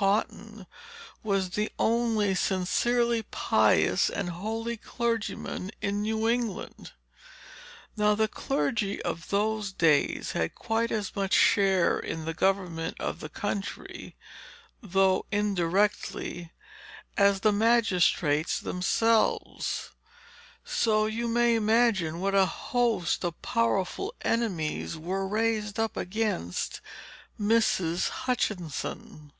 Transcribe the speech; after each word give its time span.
Cotton 0.00 0.66
was 1.22 1.50
the 1.50 1.70
only 1.78 2.34
sincerely 2.34 3.22
pious 3.24 4.08
and 4.08 4.30
holy 4.30 4.78
clergyman 4.78 5.70
in 5.82 6.00
New 6.00 6.26
England. 6.26 6.92
Now 7.98 8.14
the 8.14 8.26
clergy 8.26 9.02
of 9.02 9.28
those 9.28 9.72
days 9.72 10.32
had 10.32 10.54
quite 10.54 10.90
as 10.90 11.14
much 11.14 11.34
share 11.34 11.98
in 11.98 12.24
the 12.24 12.32
government 12.32 12.96
of 12.98 13.20
the 13.20 13.28
country, 13.28 14.16
though 14.82 15.26
indirectly, 15.30 16.50
as 17.18 17.40
the 17.40 17.52
magistrates 17.52 18.58
themselves; 18.58 19.90
so 20.64 21.04
you 21.04 21.28
may 21.28 21.54
imagine 21.54 22.20
what 22.20 22.34
a 22.34 22.46
host 22.46 23.22
of 23.22 23.42
powerful 23.42 24.14
enemies 24.22 24.96
were 24.96 25.28
raised 25.28 25.78
up 25.78 25.94
against 25.94 26.80
Mrs. 27.38 28.08
Hutchinson. 28.08 29.32